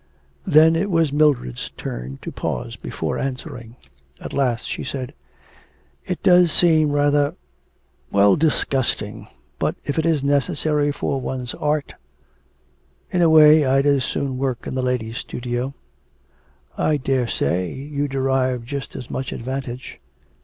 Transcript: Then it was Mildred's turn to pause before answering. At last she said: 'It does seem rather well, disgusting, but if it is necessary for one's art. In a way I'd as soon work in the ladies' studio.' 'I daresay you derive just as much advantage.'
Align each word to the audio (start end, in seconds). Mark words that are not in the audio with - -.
Then 0.47 0.75
it 0.75 0.89
was 0.89 1.13
Mildred's 1.13 1.69
turn 1.77 2.17
to 2.23 2.31
pause 2.31 2.75
before 2.75 3.19
answering. 3.19 3.75
At 4.19 4.33
last 4.33 4.67
she 4.67 4.83
said: 4.83 5.13
'It 6.07 6.23
does 6.23 6.51
seem 6.51 6.91
rather 6.91 7.35
well, 8.11 8.35
disgusting, 8.35 9.27
but 9.59 9.75
if 9.85 9.99
it 9.99 10.05
is 10.07 10.23
necessary 10.23 10.91
for 10.91 11.21
one's 11.21 11.53
art. 11.53 11.93
In 13.11 13.21
a 13.21 13.29
way 13.29 13.63
I'd 13.63 13.85
as 13.85 14.03
soon 14.03 14.39
work 14.39 14.65
in 14.65 14.73
the 14.73 14.81
ladies' 14.81 15.19
studio.' 15.19 15.75
'I 16.79 16.97
daresay 16.97 17.71
you 17.71 18.07
derive 18.07 18.65
just 18.65 18.95
as 18.95 19.11
much 19.11 19.31
advantage.' 19.31 19.99